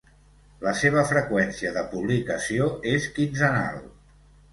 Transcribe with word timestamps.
La 0.67 0.71
seva 0.77 1.01
freqüència 1.09 1.73
de 1.75 1.83
publicació 1.91 2.71
és 2.93 3.07
quinzenal. 3.19 3.79